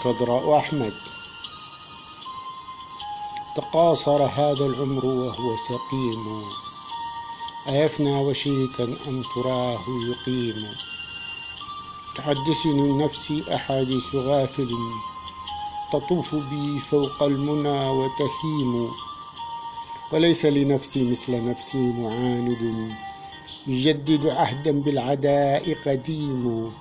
خضراء 0.00 0.56
أحمد. 0.56 0.92
تقاصر 3.56 4.22
هذا 4.22 4.66
العمر 4.66 5.06
وهو 5.06 5.56
سقيم. 5.56 6.44
أيفنى 7.68 8.22
وشيكا 8.22 8.84
أم 8.84 9.22
تراه 9.34 9.84
يقيم. 10.08 10.68
تحدثني 12.16 13.04
نفسي 13.04 13.54
أحاديث 13.54 14.14
غافل. 14.14 14.70
تطوف 15.92 16.34
بي 16.34 16.78
فوق 16.78 17.22
المنى 17.22 17.88
وتهيم 17.88 18.90
وليس 20.12 20.44
لنفسي 20.44 21.04
مثل 21.04 21.44
نفسي 21.44 21.78
معاند. 21.78 22.92
يجدد 23.66 24.26
عهدا 24.26 24.72
بالعداء 24.72 25.74
قديم. 25.86 26.72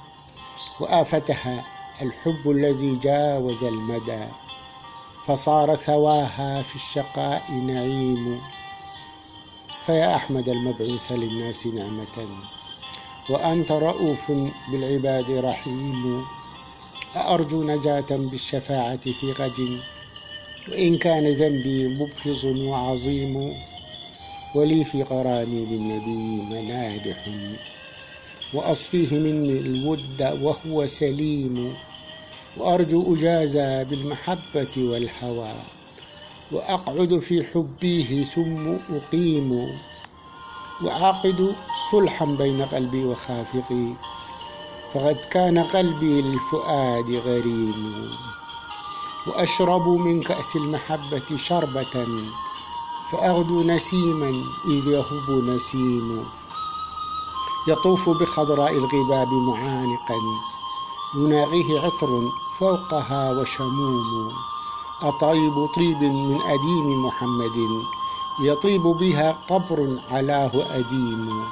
وآفتها 0.79 1.77
الحب 2.02 2.50
الذي 2.50 2.95
جاوز 2.95 3.64
المدى 3.64 4.25
فصار 5.25 5.75
ثواها 5.75 6.61
في 6.61 6.75
الشقاء 6.75 7.51
نعيم. 7.51 8.42
فيا 9.86 10.15
أحمد 10.15 10.50
المبعوث 10.50 11.11
للناس 11.11 11.68
نعمة 11.68 12.28
وأنت 13.29 13.71
رؤوف 13.71 14.32
بالعباد 14.71 15.32
رحيم. 15.32 16.25
أأرجو 17.15 17.64
نجاة 17.64 18.06
بالشفاعة 18.11 18.98
في 18.98 19.32
غد 19.32 19.79
وإن 20.71 20.98
كان 20.98 21.28
ذنبي 21.28 21.87
مبرز 21.87 22.45
وعظيم. 22.45 23.54
ولي 24.56 24.84
في 24.84 25.04
قراني 25.04 25.65
بالنبي 25.65 26.42
منادح 26.51 27.25
وأصفيه 28.54 29.19
مني 29.19 29.60
الود 29.60 30.37
وهو 30.42 30.87
سليم. 30.87 31.74
وأرجو 32.58 33.16
أجازى 33.16 33.83
بالمحبة 33.83 34.75
والهوى 34.78 35.53
وأقعد 36.52 37.20
في 37.20 37.44
حبيه 37.44 38.23
ثم 38.23 38.75
أقيم. 38.95 39.68
وعاقد 40.84 41.56
صلحا 41.92 42.25
بين 42.25 42.62
قلبي 42.62 43.03
وخافقي. 43.03 43.94
فقد 44.94 45.18
كان 45.31 45.59
قلبي 45.59 46.22
للفؤاد 46.22 47.12
غريم. 47.12 48.12
وأشرب 49.28 49.88
من 49.88 50.22
كأس 50.22 50.56
المحبة 50.56 51.38
شربة. 51.38 52.08
فأغدو 53.12 53.64
نسيما 53.64 54.30
إذ 54.68 54.88
يهب 54.88 55.31
نسيم. 55.31 56.25
يطوف 57.68 58.10
بخضراء 58.10 58.72
الغباب 58.72 59.34
معانقا 59.34 60.16
يناغيه 61.16 61.80
عطر 61.80 62.32
فوقها 62.59 63.32
وشموم. 63.32 64.34
أطيب 65.02 65.68
طيب 65.76 66.02
من 66.02 66.42
أديم 66.42 67.06
محمد 67.06 67.58
يطيب 68.42 68.82
بها 68.82 69.38
قبر 69.50 69.98
علاه 70.12 70.52
أديم. 70.70 71.44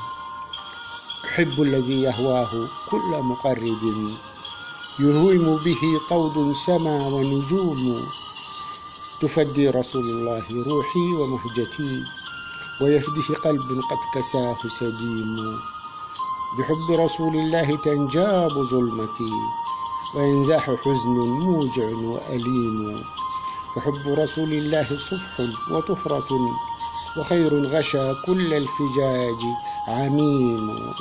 أحب 1.26 1.62
الذي 1.62 2.02
يهواه 2.02 2.68
كل 2.92 3.22
مقرد 3.22 3.84
يهوم 5.00 5.60
به 5.66 5.84
طود 6.10 6.54
سما 6.54 7.08
ونجوم. 7.08 8.08
تفدي 9.22 9.70
رسول 9.70 10.06
الله 10.06 10.46
روحي 10.68 11.14
ومهجتي 11.20 12.04
ويفديه 12.82 13.36
قلب 13.36 13.82
قد 13.90 14.02
كساه 14.14 14.58
سديم. 14.80 15.75
بحب 16.58 16.92
رسول 16.92 17.36
الله 17.36 17.76
تنجاب 17.76 18.52
ظلمتي 18.52 19.34
وينزاح 20.16 20.72
حزن 20.72 21.10
موجع 21.10 21.86
وأليم. 21.86 23.04
وحب 23.78 24.08
رسول 24.08 24.54
الله 24.54 24.96
صفح 24.96 25.40
وطهرة 25.72 26.30
وخير 27.18 27.64
غشا 27.64 28.16
كل 28.26 28.54
الفجاج 28.54 29.42
عميم. 29.88 30.94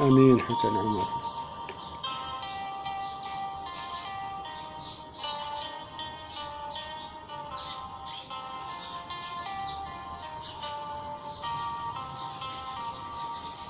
آمين 0.00 0.40
حسن 0.40 0.76
عمر. 0.76 1.23